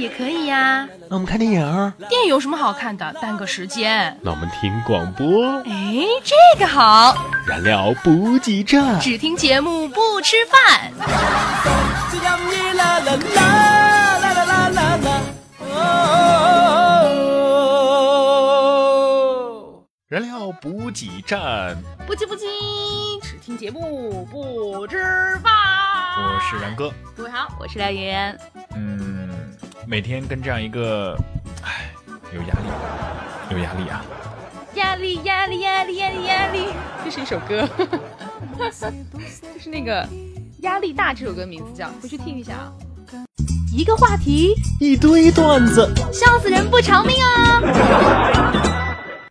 [0.00, 0.88] 也可以呀。
[1.08, 1.92] 那我们看电影。
[2.08, 3.12] 电影有什么好看的？
[3.20, 4.18] 耽搁时间。
[4.22, 5.58] 那我们听广播。
[5.66, 7.14] 哎，这个好。
[7.46, 8.98] 燃料补给站。
[9.00, 10.90] 只听节目不吃饭。
[20.08, 21.76] 燃料补给站。
[22.06, 22.46] 不急不急，
[23.22, 24.96] 只听节目不吃
[25.42, 25.52] 饭。
[26.16, 26.92] 我是然哥。
[27.16, 28.36] 各位好，我是廖岩。
[28.74, 29.19] 嗯。
[29.90, 31.16] 每天跟这样一个，
[31.64, 31.92] 唉，
[32.32, 32.68] 有压力，
[33.50, 34.04] 有压力啊！
[34.76, 36.66] 压力，压力，压力，压力，压力。
[37.04, 37.68] 这是一首歌，
[38.56, 40.08] 就是那个
[40.60, 42.72] 压力大这首歌名字叫，回去听一下啊。
[43.76, 47.60] 一个话题，一堆段子，笑死人不偿命啊！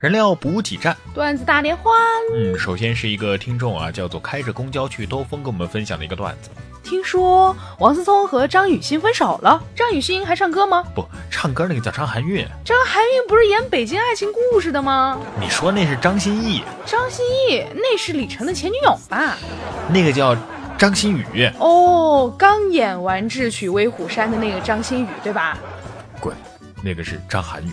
[0.02, 1.94] 燃料补给站，段子大联欢。
[2.36, 6.50] 嗯，首先是一个听众啊，叫做开着公交去兜风，跟我们分享的一个段子。
[6.90, 10.84] 听说王思聪和张雨欣分手了，张雨欣还唱歌吗？
[10.96, 12.44] 不，唱歌那个叫张含韵。
[12.66, 15.20] 张含韵不是演《北京爱情故事》的吗？
[15.40, 16.64] 你说那是张歆艺。
[16.88, 19.38] 张歆艺那是李晨的前女友吧？
[19.88, 20.36] 那个叫
[20.80, 21.48] 张馨予。
[21.60, 25.60] 哦，刚演完《智取威虎山》的那个张馨予，对吧？
[26.20, 26.36] 滚，
[26.82, 27.72] 那个是张含韵。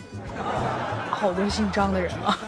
[1.10, 2.38] 好多姓张的人啊。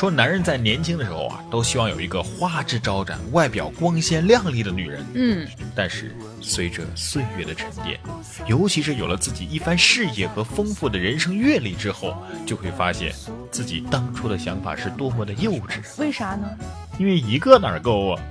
[0.00, 5.04] 说男人在年轻的时候啊，都希望有一个花枝招展、外表光鲜亮丽的女人。
[5.12, 8.00] 嗯，但是随着岁月的沉淀，
[8.46, 13.12] 尤其是有了自己一番事业和丰富的人生阅历之后，就会发现
[13.50, 15.82] 自己当初的想法是多么的幼稚。
[15.98, 16.48] 为啥呢？
[16.98, 18.22] 因为一个哪够啊？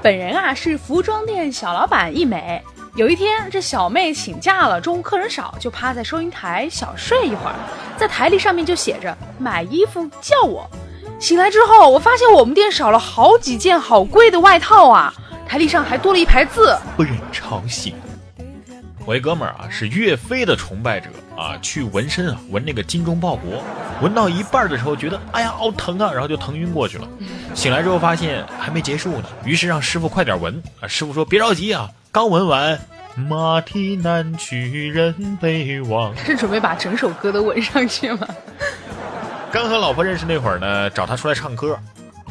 [0.00, 2.62] 本人啊是服装店小老板一枚。
[2.94, 7.54] 有一天，这小妹请假了，中午客人少，就趴在收银台小睡一会儿，
[7.96, 10.68] 在台历上面就写着“买衣服叫我”。
[11.18, 15.10] 醒来之后，我发现我们店少了好几件好贵的外套啊，
[15.48, 17.94] 台历上还多了一排字，不忍吵醒。
[19.06, 23.62] 我一哥们儿啊是岳飞的崇拜者啊，去纹身啊，纹那个精忠报国，
[24.02, 27.08] 纹到一半的时候觉得哎呀好疼啊，然后就疼晕过去了。
[27.54, 30.86] 醒来之后发现还没结束呢，于是让师傅快点纹啊。
[30.86, 31.88] 师傅说别着急啊。
[32.14, 32.78] 刚闻完，
[33.16, 36.14] 马蹄南去人北往。
[36.22, 38.28] 是准备把整首歌都吻上去吗？
[39.50, 41.74] 刚和老婆认识那会儿呢，找她出来唱歌，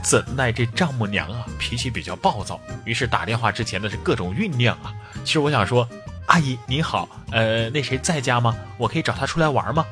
[0.03, 4.93] 怎奈这丈母娘啊脾气比较暴躁，于是打电话之前呢是各种酝酿啊。
[5.23, 5.89] 其实我想说，
[6.27, 8.55] 阿姨您好，呃，那谁在家吗？
[8.77, 9.83] 我可以找他出来玩吗？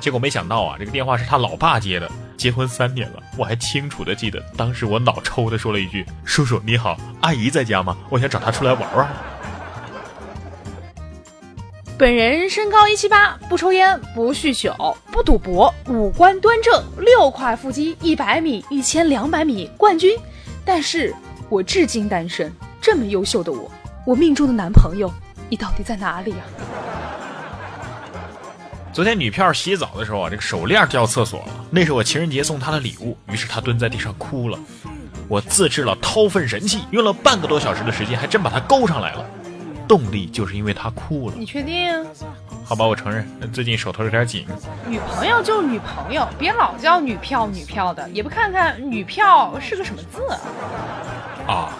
[0.00, 2.10] 结果没想到啊，这个电话是他老爸接的。
[2.36, 7.96] 结婚三年了，我还清楚的记得，当时我脑抽的说了一句：“叔叔你好，阿姨在家吗？
[8.10, 9.08] 我想找她出来玩玩。”
[12.00, 14.74] 本人身高一七八，不抽烟，不酗酒，
[15.12, 20.18] 不赌博，五官端正，六块腹肌，一百米、一千两百米冠军。
[20.64, 21.14] 但是
[21.50, 22.50] 我至今单身。
[22.80, 23.70] 这么优秀的我，
[24.06, 25.12] 我命中的男朋友，
[25.50, 26.38] 你到底在哪里呀？
[28.94, 33.14] 昨天女票洗澡的时候啊，这个手链掉厕所了，那是我情人节送她的礼物。
[33.30, 34.58] 于是她蹲在地上哭了。
[35.28, 39.26] 我自制了掏粪神器，用了半个多小时的时间，还真把它勾上来了。
[39.90, 41.34] 动力就是因为他哭了。
[41.36, 41.92] 你确定？
[42.64, 44.46] 好吧，我承认，最近手头有点紧。
[44.86, 50.22] 女朋友就是女朋友，别老叫女票女票的，也不看看女票是个什么字
[51.44, 51.70] 啊。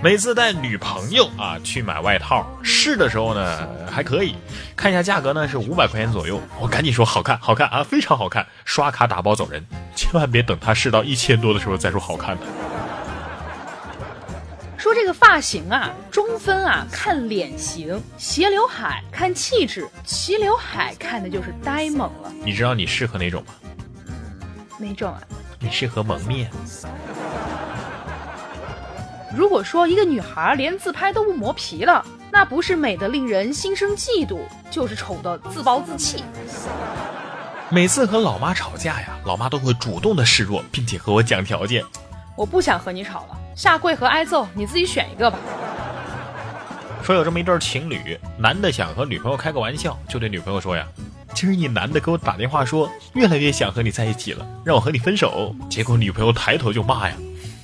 [0.00, 4.36] 每次带女朋友啊去买外套试的时候呢，还可以
[4.76, 6.40] 看一下价格呢，是五百块钱左右。
[6.60, 9.66] 我赶紧说好看，好看啊，非常好看，刷卡打包走人。
[9.96, 12.42] 千万别等他试到一千多的时候再说好看的。
[14.88, 22.32] 说这个发型啊，中分啊看脸型，斜刘海看气质，齐刘海看的就是呆萌了。
[22.42, 23.52] 你知道你适合哪种吗？
[24.78, 25.20] 哪种啊？
[25.60, 26.50] 你适合蒙面。
[29.36, 32.02] 如果说一个女孩连自拍都不磨皮了，
[32.32, 34.38] 那不是美的令人心生嫉妒，
[34.70, 36.24] 就是丑的自暴自弃。
[37.68, 41.84] 每次和老妈吵架呀，老妈都会主动的示弱，并且和我讲条件。
[42.38, 45.36] 我不想和你吵了，下跪和挨揍，你自己选一个吧。
[47.02, 50.86] 说有这么一对情侣，男的想和女朋友开个玩笑，就对女朋友说呀
[51.34, 57.16] ：“今儿一男的给我打电话说，越来越想和你在一起了，让我和你分手。”结果女朋友抬头就骂呀。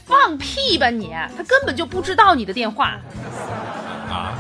[0.07, 1.13] 放屁吧你！
[1.37, 2.99] 他根本就不知道你的电话。
[4.11, 4.35] 啊！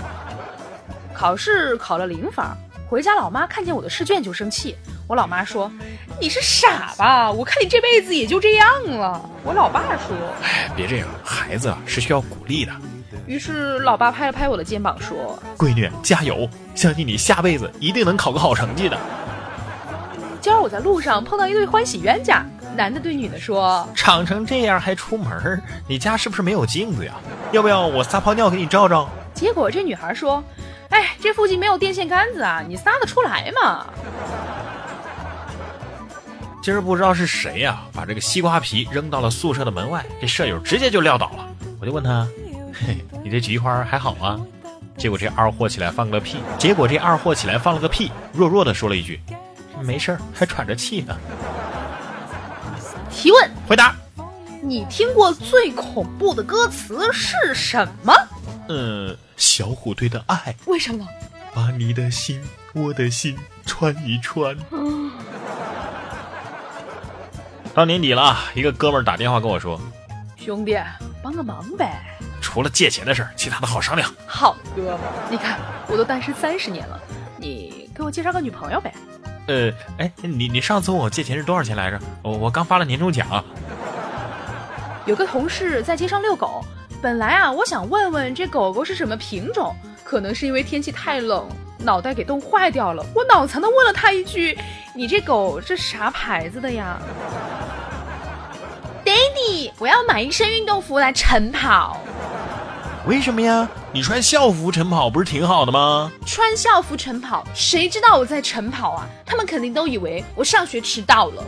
[1.15, 2.45] 考试考了零分，
[2.89, 4.75] 回家老妈看见我的试卷就生气。
[5.07, 5.71] 我老妈说
[6.19, 7.31] ：“你是傻吧？
[7.31, 12.73] 我看你这辈子也就这样了。”我老爸说哎，别这样，孩子啊是需要鼓励的。
[13.27, 16.49] ：“于是老爸拍了拍我的肩膀说，闺女，加油！
[16.75, 18.99] 相信你下辈子一定能考个好成绩的。
[20.41, 22.43] 今儿我在路上碰到一对欢喜冤家，
[22.75, 27.13] 男的对女的说长成这样还出门，你家是不是没有镜子呀？
[27.53, 30.43] 要不要我撒泡尿给你照照？：‘结果这女孩说，
[30.89, 33.87] 哎，这附近没有电线杆子啊，你撒得出来吗
[36.65, 41.47] 今儿不知道是谁呀、把这个西瓜皮扔到了宿舍的门外，这舍友直接就撂倒了。
[41.79, 42.27] 我就问他，
[42.73, 44.41] 嘿，你这菊花还好吗？
[44.97, 49.21] 结果这二货起来放个屁，结果这二货起来放了个屁，弱弱的说了一句，
[49.83, 51.15] 没事儿，还喘着气呢。？’
[53.13, 53.95] 提问：回答，
[54.63, 58.15] 你听过最恐怖的歌词是什么？
[58.69, 61.07] 呃，小虎队的爱，为什么？
[61.55, 62.41] 把你的心，
[62.73, 64.57] 我的心穿一穿。
[67.75, 69.81] 到年底了，一个哥们儿打电话跟我说，
[70.37, 70.79] 兄弟，
[71.21, 72.01] 帮个忙呗。
[72.41, 74.09] 除了借钱的事儿，其他的好商量。
[74.29, 77.01] 好哥们儿，你看我都单身三十年了，
[77.37, 78.95] 你给我介绍个女朋友呗。
[79.49, 81.99] 呃，哎，你你上次问我借钱是多少钱来着？
[82.23, 83.45] 我我刚发了年终奖。
[85.05, 86.65] 有个同事在街上遛狗，
[87.03, 89.75] 本来啊，我想问问这狗狗是什么品种，
[90.05, 91.45] 可能是因为天气太冷，
[91.79, 93.05] 脑袋给冻坏掉了。
[93.17, 94.57] 我脑残的问了他一句
[94.95, 97.01] ：“你这狗这啥牌子的呀
[99.45, 101.99] ？”Daddy，我要买一身运动服来晨跑。
[103.07, 103.69] 为什么呀？
[103.93, 106.11] 你穿校服晨跑不是挺好的吗？
[106.25, 109.07] 穿校服晨跑，谁知道我在晨跑啊？
[109.27, 111.45] 他们肯定都以为我上学迟到了。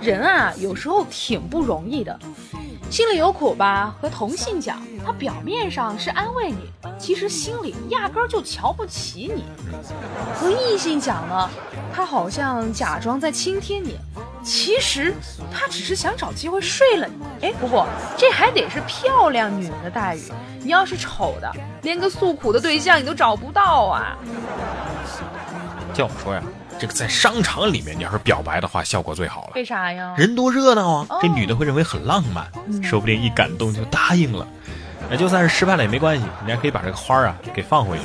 [0.00, 2.16] 人啊，有时候挺不容易的，
[2.90, 9.42] 心里有苦吧，和同性讲，他表面上是安慰你，其实心里压根儿就瞧不起你；
[10.34, 11.48] 和异性讲呢，
[11.94, 13.98] 他好像假装在倾听你，
[14.42, 15.14] 其实
[15.52, 17.46] 他只是想找机会睡了你。
[17.46, 17.86] 哎，不过
[18.16, 20.22] 这还得是漂亮女人的待遇，
[20.62, 21.52] 你要是丑的，
[21.82, 24.16] 连个诉苦的对象你都找不到啊！
[25.92, 26.42] 叫我说呀，
[26.78, 29.52] 这个在商场里面，你要是表白的话，效果最好了。
[29.56, 30.14] 为啥呀？
[30.16, 34.46] 人多热闹啊哦，这女的会认为很浪漫，嗯说不定一感动就答应了。
[35.10, 38.04] 那就算是失败了也没关系，你还可以把这个花儿啊给放回去。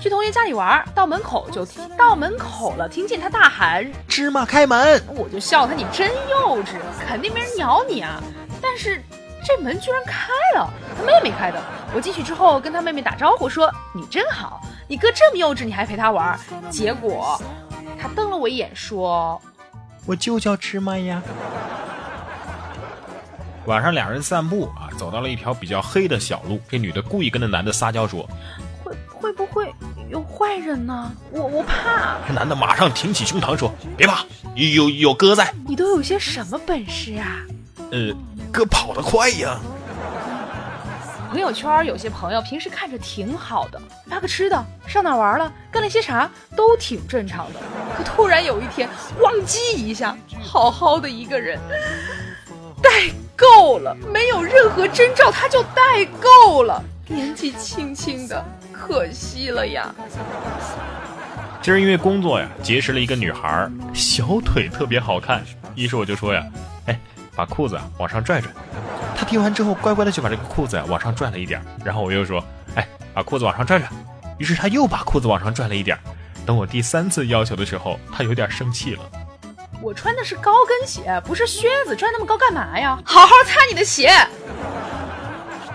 [0.00, 8.20] 去同学家里玩，到门口就听到门口了，听见他大喊，芝麻开门，我就笑他你真幼稚，肯定没人鸟你啊！
[8.60, 9.00] 但是
[9.44, 11.62] 这门居然开了，他妹妹开的。
[11.94, 14.60] 我进去之后跟他妹妹打招呼说：“你真好，
[14.92, 17.40] 你哥这么幼稚，你还陪他玩。”结果
[17.98, 19.40] 他瞪了我一眼说
[20.04, 21.22] 我就叫芝麻呀。
[23.64, 26.60] 晚上俩人散步啊，走到了一条比较黑的小路。
[26.68, 28.28] 这女的故意跟那男的撒娇说
[28.84, 29.72] ，：“会会不会
[30.10, 31.10] 有坏人呢？
[31.30, 32.18] 我我怕。
[32.28, 35.54] 这男的马上挺起胸膛说：“别怕，有有有哥在。
[35.66, 37.40] 你都有些什么本事啊？”
[37.92, 38.12] 呃，
[38.52, 39.58] 哥跑得快呀。
[41.32, 47.60] 朋友圈有些朋友平时看着挺好的，发个吃的，上哪玩了，干了些啥，都挺正常的。
[47.96, 48.86] 可突然有一天，
[49.18, 51.58] 咣叽一下，好好的一个人，
[52.82, 52.90] 代
[53.34, 59.90] 购了，没有任何征兆他就代购了，年纪轻轻的，可惜了呀。
[61.62, 65.42] 今儿因为工作呀，结识了一个女孩，小腿特别好看。
[65.76, 66.44] 于是我就说呀，
[66.84, 67.00] 哎，
[67.34, 68.50] 把裤子啊往上拽拽。
[69.22, 71.66] 她听完之后，乖乖的就把这个裤子呀往上拽了一点儿。
[71.84, 73.88] 然后我又说，哎，把裤子往上拽拽。
[74.36, 76.00] 于是他又把裤子往上拽了一点儿。
[76.44, 79.00] 等我第三次要求的时候，他有点生气了。
[79.80, 82.98] 我穿的是高跟鞋，不是靴子，拽那么高干嘛呀？
[83.04, 84.10] 好好擦你的鞋。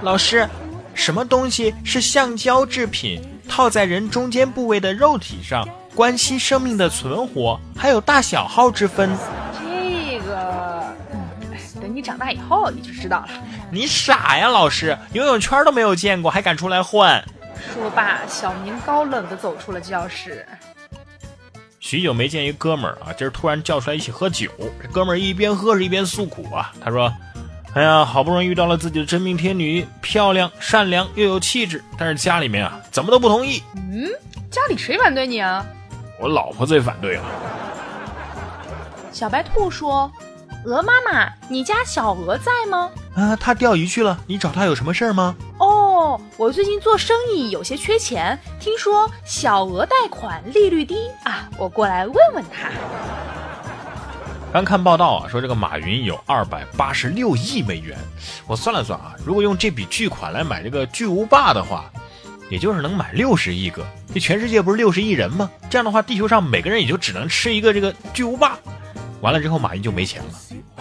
[0.01, 0.45] 老师，
[0.93, 9.09] 什么东西是橡胶制品，套在人中间部位的肉体上，关系生命的存活，还有大小号之分？
[12.07, 13.29] 长大以后你就知道了。
[13.69, 17.21] 你傻呀，老师，游泳圈都没有见过，还敢出来混？
[17.73, 20.47] 说罢，小明高冷的走出了教室。
[21.81, 24.49] 许久没见一哥们儿啊，今儿突然叫出来一起喝酒。
[24.81, 27.13] 这哥们儿一边喝是一边诉苦啊，他说
[27.75, 33.61] ：“哎呀，好不容易遇到了自己的真命天女，漂亮、善良又有气质，但是家里面啊怎么都不同意。
[33.75, 34.07] 嗯，
[34.49, 35.65] 家里谁反对你啊？
[36.21, 37.23] 我老婆最反对了。
[39.11, 40.09] 小白兔说
[40.67, 52.69] ：“鹅妈妈，你家小鹅在吗啊，它钓鱼去了，你找它有什么事儿吗？？”哦，我最近做生意有些缺钱，听说小额贷款利率低啊，我过来问问他。
[54.51, 57.97] 刚看报道啊，说这个马云有二百八十六亿美元。
[58.45, 61.89] 我算了算啊，如果用这笔巨款来买这个巨无霸的话，
[62.49, 63.85] 也就是能买六十亿个。
[64.13, 65.49] 这全世界不是六十亿人吗？
[65.69, 68.57] 这样的话，地球上每个人也就只能吃一个这个巨无霸。
[69.21, 70.29] 完了之后，马云就没钱了。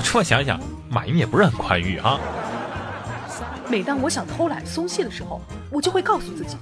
[0.06, 0.58] 这么想想，
[0.88, 2.18] 马云也不是很宽裕啊。
[3.68, 6.56] 每当我想偷懒松懈的时候，我就会告诉自己，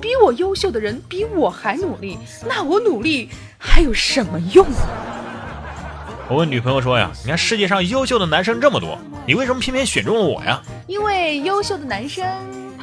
[0.00, 6.26] 比我优秀的人比我还努力，那我努力还有什么用啊？
[6.28, 12.26] 我问女朋友说呀：“你看世界上优秀的男生这么多，你为什么偏偏选中了我呀？”因为优秀的男生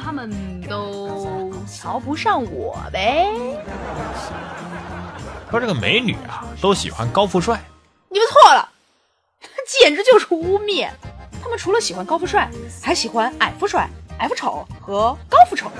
[0.02, 0.32] 他们
[0.62, 3.28] 都瞧不上我呗。
[5.50, 7.62] 说这个美女啊，都喜欢高富帅，
[8.08, 8.68] 你们错了，
[9.66, 10.88] 简直就是污蔑。
[11.42, 12.48] 他们除了喜欢高富帅，
[12.82, 15.70] 还喜欢矮富帅、矮富丑和高富丑。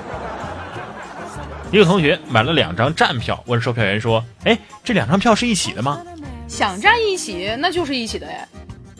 [1.72, 6.00] 一个同学买了两张站票，问售票员说：“哎，这两张票是一起的吗？”
[6.48, 8.46] 想站一起，那就是一起的哎；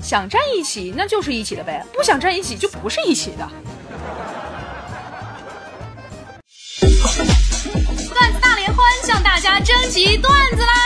[0.02, 3.48] 想站一起，那就是一起的呗；不想站一起，就不是一起的。
[8.12, 10.85] 段子大联欢向大家征集段子啦！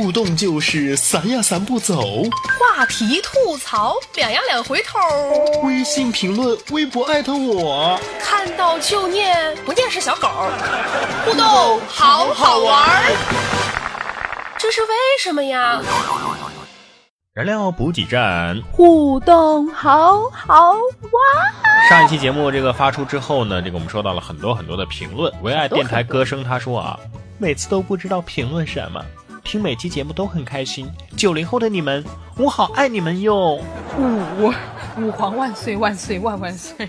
[0.00, 2.22] 互动就是散呀散不走，
[2.58, 4.98] 话题吐槽两呀两回头，
[5.62, 10.26] 微信评论、微博艾特我，看到就念，不念是小狗。
[11.26, 13.12] 互动好好玩，
[14.56, 14.88] 这是为
[15.22, 15.82] 什么呀？
[17.34, 21.90] 燃料补给站，互动好好玩。
[21.90, 25.30] 上一期节目这个发出之后呢，这个我们收到了很多很多的评论。
[25.42, 26.98] 唯爱电台歌声他说啊，
[27.36, 29.04] 每次都不知道评论什么。
[29.44, 32.04] 听每期节目都很开心，九零后的你们，
[32.36, 33.60] 我好爱你们哟！
[33.98, 34.52] 五
[34.98, 36.88] 五皇万岁万岁万万岁！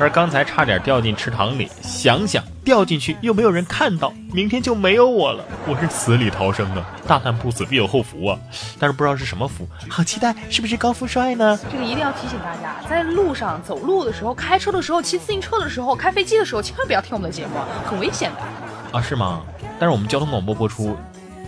[0.00, 5.44] 而刚才差点掉进池塘里，想想掉进去又没有人看到，明天就没有我了。
[5.66, 6.84] 我是死里逃生啊！
[7.06, 8.38] 大难不死必有后福啊！
[8.78, 11.58] 但是不知道是什么福，好期待，是不是高富帅呢？
[11.70, 17.52] 这个一定要提醒大家，在路上走路的时候、开车的时候、骑自行车的时候、开飞机的时候，千万不要听我们的节目，
[17.84, 18.98] 很危险的。
[18.98, 19.42] 啊，是吗？
[19.78, 20.96] 但是我们交通广播播出。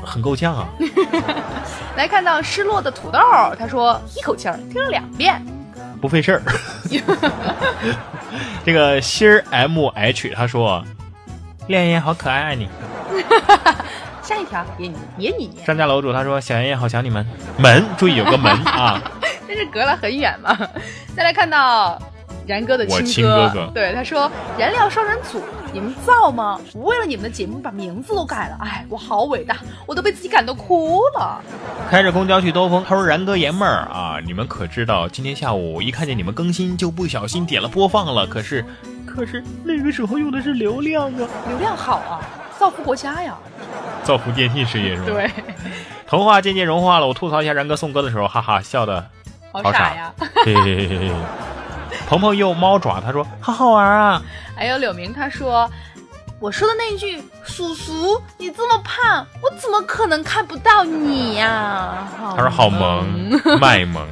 [0.05, 0.69] 很够呛啊！
[1.97, 3.19] 来看到失落的土豆，
[3.59, 5.45] 他说一口气儿听了两遍，
[6.01, 6.43] 不费事儿。
[8.65, 10.85] 这个心儿 M H 他说，
[11.69, 12.69] 恋妍好可爱爱你。
[14.23, 15.51] 下一条也你也你。
[15.65, 17.25] 张家楼主他说小爷爷好想你们，
[17.59, 19.01] 门注意有个门啊。
[19.47, 20.59] 这是隔了很远嘛？
[21.17, 22.01] 再来看到。
[22.47, 26.61] 然哥的亲哥哥，对他说：“燃料双人组，你们造吗？
[26.75, 31.41] 我为了你们的节目把名字都改了，哎，我好伟大，我都被自己感动哭了。”
[31.91, 38.27] 开着公交去兜风，他说：“然哥爷们儿啊，你们可知道，今天下午一看见你们更新，就不小心点了播放了。
[38.27, 38.65] 可是，
[39.05, 42.21] 可是那个时候用的是流量啊，流量好啊，
[42.59, 43.37] 造福国家呀，
[44.05, 45.07] 造福电信事业是吧？
[45.09, 45.31] 对，
[46.07, 47.07] 童话渐渐融化了。
[47.09, 49.05] 我吐槽一下然哥送歌的时候，哈哈，笑的
[49.51, 50.15] 好傻呀。
[52.09, 54.23] 鹏鹏用猫爪，他说好好玩啊。
[54.55, 55.69] 还有柳明，他说
[56.39, 62.07] 我说的那句叔叔，你这么胖，我怎么可能看不到你呀？
[62.37, 63.07] 他说好萌，
[63.61, 64.07] 卖萌。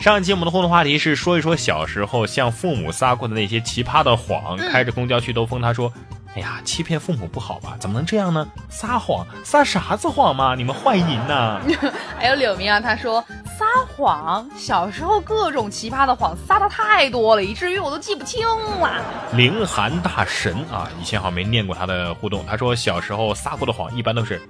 [0.00, 4.56] 上一期我们的互动话题是说一说小时候向父母撒过的那些奇葩的谎。
[4.56, 5.92] 开着公交去兜风，他说。
[6.36, 7.74] 哎呀，欺骗父母不好吧？
[7.80, 8.46] 怎么能这样呢？
[8.68, 10.54] 撒谎，撒啥子谎嘛？
[10.54, 11.60] 你们坏人呐！
[12.16, 13.22] 还有柳明啊，他说
[13.60, 19.04] 撒谎，小时候各种奇葩的谎撒的太多了，以至于我都记不清了。
[19.34, 22.42] 凌寒大神啊，以前好像没念过他的互动。
[22.46, 24.40] 他说小时候撒过的谎一般都是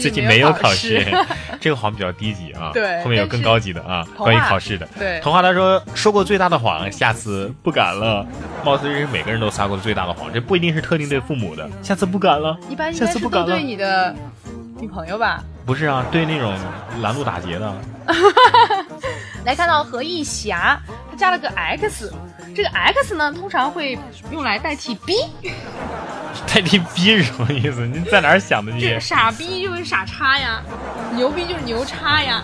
[0.00, 1.06] 最近 没有考试，
[1.60, 2.72] 这个谎比较低级啊。
[2.74, 4.88] 对，后面有更高级的啊，关于考试的。
[4.98, 8.26] 对，童话他说说过最大的谎，下次不敢了。
[8.64, 11.20] 貌似这是每个人都撒过的最大的谎，这不一定是特定对。
[11.20, 12.58] 父母的，下次不敢了。
[12.68, 14.12] 一般应该是都对你的
[14.80, 15.44] 女朋友吧？
[15.68, 16.56] 不是啊，对那种
[17.02, 17.74] 拦路打劫的。
[19.44, 22.10] 来看到何一霞，他加了个 X，
[22.56, 23.98] 这个 X 呢，通常会
[24.30, 25.14] 用来代替 B。
[26.48, 27.86] 代替 B 是什么意思？
[27.86, 28.98] 你在哪儿想的这些？
[28.98, 30.62] 傻逼就是傻叉呀，
[31.14, 32.42] 牛逼就是牛叉呀。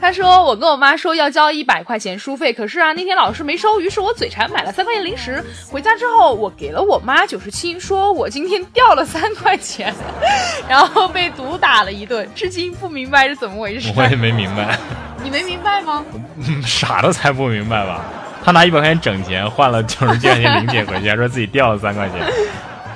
[0.00, 5.44] 他说：“我跟我妈说要交一百块钱书费，可是啊，那天老师没收，于是我嘴馋买了三块钱零食。
[5.70, 9.94] 回家之后，我给了我妈九十七，说我今天掉了三块钱，
[10.68, 14.78] 然后被毒打了一顿，至今不明白是怎么回事。”我也没明白，
[15.22, 16.04] 你没明白吗？
[16.64, 18.02] 傻的才不明白吧？
[18.42, 22.18] 他拿一百块钱整钱换了九十七块钱零钱回去，还说自己掉了三块钱。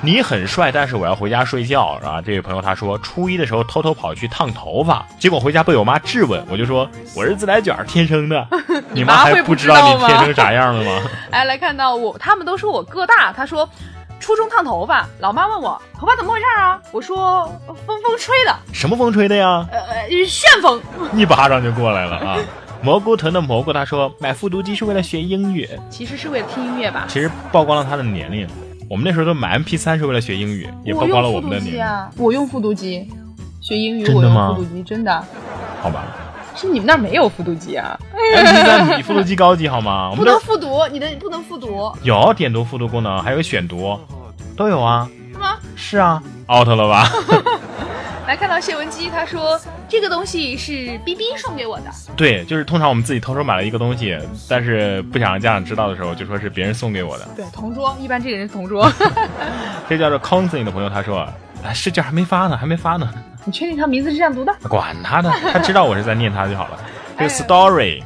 [0.05, 2.21] 你很帅，但是我要回家睡觉，啊！
[2.21, 8.47] 这位朋友他说，初一的时候偷偷跑去烫头发，结果回家被我妈质问，我就说我是自来卷天生的，
[8.93, 11.03] 你妈还不知道你天生啥样了吗？
[11.31, 13.69] 哎，来看到我，他们都说我个大，他说。
[14.21, 16.81] 初中烫头发，老妈问我头发怎么回事啊？
[16.93, 18.57] 我说风风吹的。
[18.73, 19.67] 什么风吹的呀？
[19.71, 20.81] 呃呃，旋风。
[21.13, 22.39] 一巴掌就过来了啊！
[22.81, 27.05] 蘑菇屯的蘑菇他说买复读机是为了学英语，其实是为了听音乐吧？
[27.07, 28.49] 其实曝光了他的年龄。
[28.95, 31.85] 我们那时候都买 MP 三是为了学英语，也包括了我们的年龄。
[32.17, 33.05] 我用复读机
[33.61, 34.55] 学英语，真的吗？
[34.55, 35.25] 复读机真的？
[35.83, 36.05] 好吧。
[36.55, 37.99] 是你们那儿没有复读机啊
[38.37, 40.13] ？MP 三比复读机高级好吗？
[40.15, 41.93] 不能复读，你的不能复读。
[42.05, 43.99] 有点读复读功能，还有选读。
[44.57, 45.11] 都有啊？
[45.33, 45.57] 是吗？
[45.75, 47.11] 是啊，out 了吧？
[48.27, 51.91] 来看到谢文姬，他说这个东西是 B B 送给我的。
[52.17, 57.29] 对，就是通常我们自己偷偷买了一个东西，但是不想让家长知道的时候，就说是别人送给我的。
[57.37, 58.91] 对，同桌，一般这个人是同桌。
[59.89, 61.29] 这叫做 counseling 的朋友，他说，
[61.63, 63.09] 哎，试卷还没发呢，还没发呢。
[63.45, 64.55] 你确定他名字是这样读的？
[64.69, 66.79] 管他的，他知道我是在念他就好了。
[67.19, 68.03] 这个 story。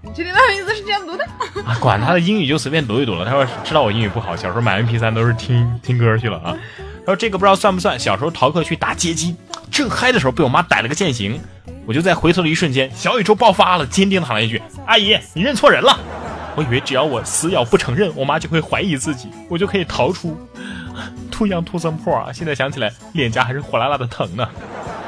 [0.00, 1.24] 你确定他名字是这样读的？
[1.66, 3.26] 啊，管他的英语就随便读一读了。
[3.26, 6.56] 他说知道我英语不好，小时候买 MP 三都是听听歌去了啊。
[7.04, 7.98] 他说这个不知道算不算。
[7.98, 9.34] 小时候逃课去打街机，
[9.70, 11.40] 正嗨的时候被我妈逮了个现行，
[11.86, 15.98] 我就在回头的一瞬间，小宇宙爆发了，坚定的喊了一句：“阿姨，你认错人了。”
[16.56, 20.36] 我以为只要我死咬不承认，我妈就会怀疑自己，我就可以逃出。
[21.30, 22.32] Too young, too some poor 啊！
[22.32, 24.48] 现在想起来，脸颊还是火辣辣的疼呢。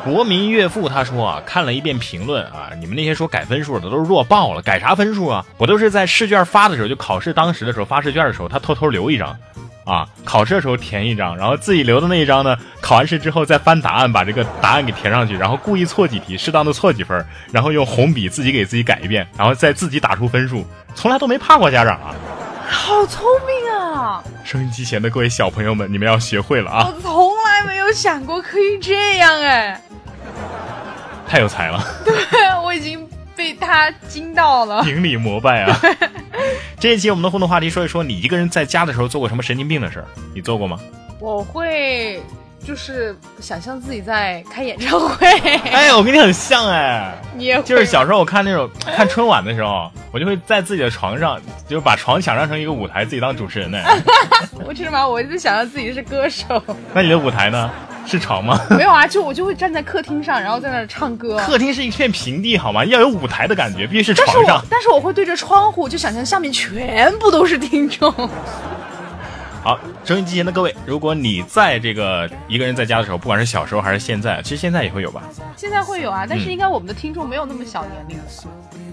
[0.05, 5.45] 国民岳父他说啊，看了一遍评论啊，你们那些说改分数的都是弱爆了，改啥分数啊？
[5.57, 9.37] 我都是在试卷发的时候，就考试当时的时候发试卷的时候，他偷偷留一张，
[9.84, 22.14] 啊，考试的时候填一张，然后自己留的那一张呢，考完试之后再翻答案，把这个答案给填上去，然后故意错几题，适当的错几分，然后用红笔自己给自己改一遍，然后再自己打出分数，从来都没怕过家长啊，
[22.68, 24.22] 好聪明啊！
[24.44, 26.87] 收音机前的各位小朋友们，你们要学会了啊！
[26.87, 29.80] 我从来没有想过可以这样哎。
[31.28, 31.80] 太有才了！
[32.04, 32.14] 对，
[32.64, 35.80] 我已经被他惊到了， 顶礼膜拜啊！
[36.80, 40.07] 这一期我们的互动话题说一说，你一个人在家的时候做过什么神经病的事儿？
[40.35, 40.81] 你做过吗？
[41.18, 42.22] 我会
[42.66, 45.26] 就是想象自己在开演唱会。
[45.70, 53.78] 哎，我跟你很像哎， 你也就是小时候我看那种看春晚的时候，我就会在自己的床上，就是把床想象成一个舞台，自己当主持人呢。
[54.64, 55.07] 我知道吗？
[55.07, 56.62] 我就想象自己是歌手。
[56.94, 57.70] 那你的舞台呢？
[58.06, 58.58] 是床吗？
[58.70, 61.36] 没有啊，就我就会站在客厅上，然后在那儿唱歌。
[61.38, 62.84] 客厅是一片平地，好吗？
[62.84, 64.44] 要有舞台的感觉，必须是床上。
[64.44, 68.12] 但是我但是我会对着窗户，就想象下面全部都是听众。
[69.62, 75.22] 好，收音机前的各位，如果你在这个一个人在家的时候，不管是小时候还是现在，其实现在也会有吧？
[75.54, 78.24] 现在会有啊，但是应该我们的听众没有那么小年龄了。
[78.72, 78.89] 嗯，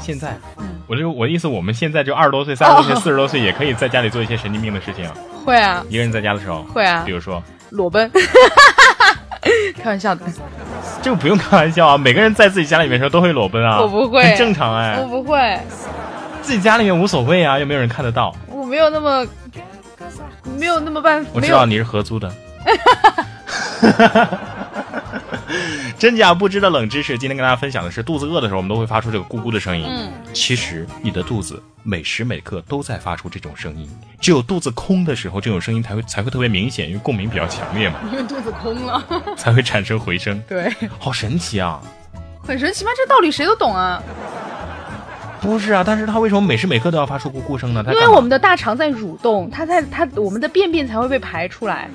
[0.00, 0.36] 现在，
[0.86, 5.04] 我就我的意思，我们现在就二十多岁、三十多岁、四十多岁，也可以在家里做一些神经病的事情。
[5.44, 7.42] 会啊，一个人在家的时候会啊，比如说。
[7.70, 8.10] 裸奔，
[9.76, 10.14] 开玩笑。
[10.14, 10.22] 的，
[11.02, 15.60] 这个不用开玩笑啊，每个人在自己家里面时候都会裸奔啊，我不会，很正常哎，我不会，
[16.40, 19.26] 自己家里面无所谓啊，又没有人看得到，我没有那么
[20.58, 22.32] 没有那么办法，我知道你是合租的。
[25.98, 29.84] 真假不知的冷知识，今天跟大家分享的是，肚子饿的时候，我们都会发出这个咕咕的声音。
[29.88, 33.88] 嗯，其实你的肚子每时每刻都在发出这种声音，
[34.20, 37.96] 只有肚子空的时候，这种声音才会才会特别明显，因为共鸣比较强烈嘛。
[38.12, 39.02] 因为肚子空了，
[39.36, 40.40] 才会产生回声。
[40.48, 41.80] 对，好神奇啊！
[42.46, 42.90] 很神奇吗？
[42.96, 44.02] 这道理谁都懂啊。
[45.40, 47.82] 不是啊，但是它为什么每时每刻都要发出咕咕声呢？
[47.86, 51.88] 因为我们的大肠在蠕动，它在它我们的便便才会被排出来。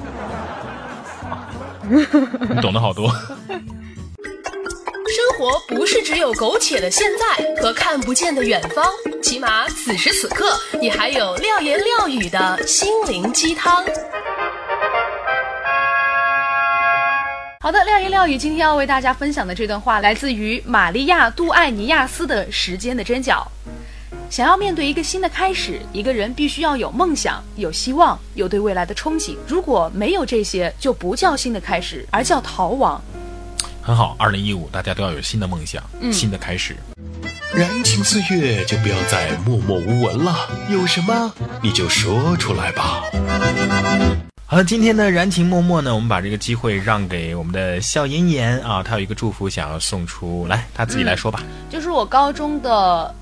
[2.50, 3.10] 你懂得好多。
[5.10, 8.86] 生活不是只有苟且的现在和看不见的远方，
[9.22, 13.84] 起码此时此刻，你还有廖言廖语的心灵鸡汤。
[17.60, 23.48] 好的，廖言廖语今天要为大家分享的这段话，来自于玛利亚·杜艾尼亚斯的《时间的针脚》。
[24.34, 29.36] 想要面对一个新的开始，一个人必须要有梦想、有希望、有对未来的憧憬。
[29.48, 33.00] 如果没有这些，就不叫新的开始，而叫逃亡。
[33.80, 36.76] 很好，二零一五，大家都要有新的梦想，新的开始。
[37.54, 40.36] 燃情岁月，就不要再默默无闻了。
[40.72, 43.04] 有什么你就说出来吧。
[44.48, 51.44] 好了，今天的燃情默默呢，我们把这个机会让给我们的笑颜颜啊，他有一个祝福想要送出来，他自己来说吧。
[51.70, 53.14] 就是我高中的。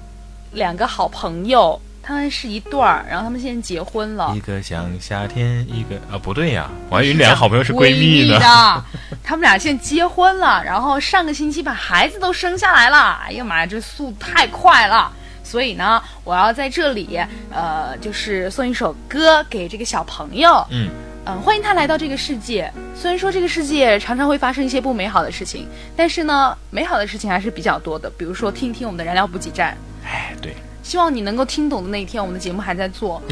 [0.52, 4.34] 两个好朋友，他们是一对儿，然后他们现在结婚了。
[4.36, 8.84] 一个像夏天，一个啊不对呀，我还以为两个好朋友是闺蜜呢。
[9.24, 13.20] 他们俩现在结婚了，然后上个星期把孩子都生下来了。
[13.26, 15.12] 哎呀妈呀，这速度太快了！
[15.44, 20.90] 所以呢，我要在这里，呃，就是送一首歌给这个小朋友，嗯
[21.26, 22.72] 嗯，欢迎他来到这个世界。
[22.96, 28.10] 虽然说这个世界常常会发生一些不美好的事情，但是呢，美好的事情还是比较多的。
[28.18, 29.78] 比如说，听一听我们的燃料补给站。
[30.04, 33.22] 哎，对，希望你能够听懂的那一天，我们的节目还在做。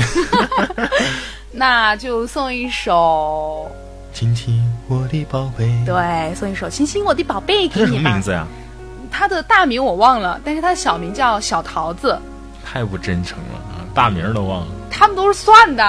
[1.51, 3.69] 那就送一首，
[4.13, 8.09] 亲亲我的宝贝，对，送一首《亲亲我的宝贝》他叫什给你吧。
[8.09, 8.45] 么名字呀？
[9.11, 12.17] 他的大名我忘了，但是他的小名叫小桃子。
[12.63, 15.83] 太不真诚了啊，大名都忘了他们都是算的，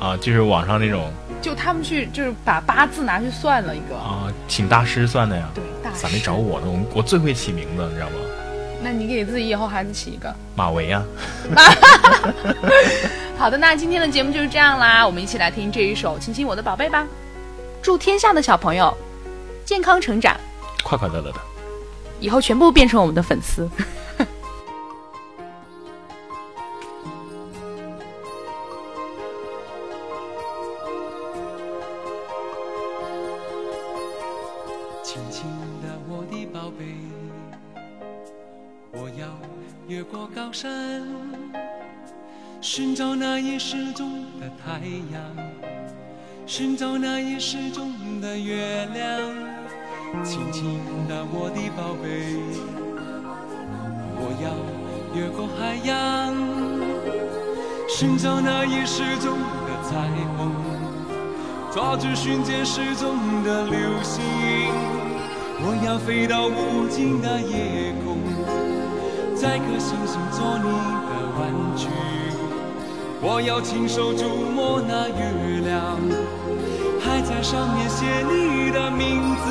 [0.00, 1.12] 啊，就是网上那种
[1.42, 3.94] 就他们去就是把八字拿去算了一个。
[3.96, 5.50] 啊，请大师算的呀。
[5.54, 6.66] 对，大师咋没找我呢？
[6.66, 8.16] 我我最会起名字，你知道吗？
[8.82, 10.34] 那你给自己以后孩子起一个。
[10.54, 11.02] 马维啊，
[13.36, 17.06] 好的，那今天的节目就是这样啦，我们一起来听这一首《亲亲我的宝贝》吧。
[17.82, 18.96] 祝天下的小朋友
[19.64, 20.36] 健康成长，
[20.82, 21.40] 快快乐乐的。
[22.18, 23.68] 以后全部变成我们的粉丝。
[46.58, 49.04] 寻找那已失踪的月亮。
[50.24, 52.40] 轻轻的，我的宝贝，
[54.16, 54.56] 我要
[55.14, 56.32] 越过海洋，
[57.86, 60.50] 寻找那已失踪的彩虹。
[61.70, 64.24] 抓住瞬间失踪的流星，
[65.60, 68.16] 我要飞到无尽的夜空，
[69.36, 70.72] 摘颗星星做你
[71.04, 71.86] 的玩具。
[73.20, 75.98] 我要亲手触摸那月亮，
[77.28, 79.46] 在上面写你的名字。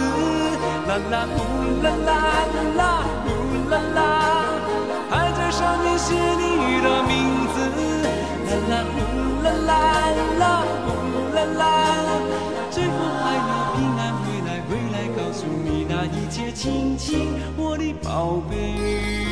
[0.88, 1.38] 啦啦呼
[1.84, 2.10] 啦啦
[2.78, 4.00] 啦呼啦啦，
[5.10, 7.14] 还在上面写你的名
[7.54, 7.56] 字。
[8.48, 8.98] 啦啦呼
[9.44, 9.70] 啦啦
[10.40, 10.44] 啦
[10.86, 10.88] 呼
[11.36, 11.62] 啦啦，
[12.72, 19.25] 最后还要平安回来，回来告诉你那一切，亲亲我的宝贝。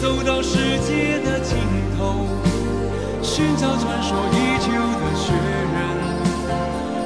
[0.00, 1.56] 走到世界的尽
[1.98, 2.24] 头，
[3.20, 5.32] 寻找传说已久的雪
[5.74, 5.76] 人，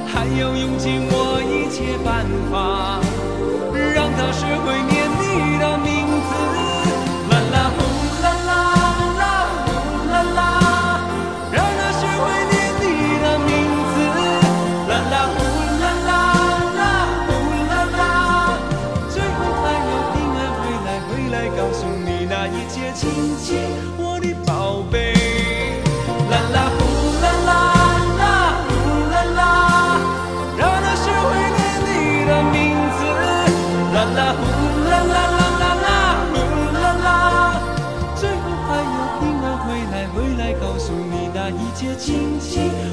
[0.05, 3.01] 还要用尽我一切办法，
[3.95, 4.77] 让他学会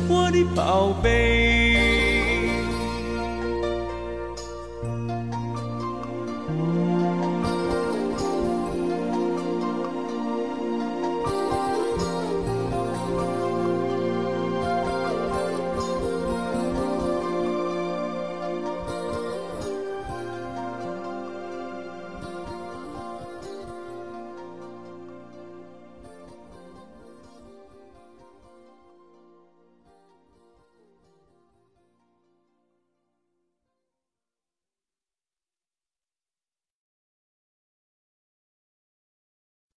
[0.08, 1.69] 我的宝贝。